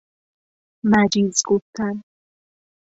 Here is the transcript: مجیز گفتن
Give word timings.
مجیز 0.83 1.41
گفتن 1.45 2.03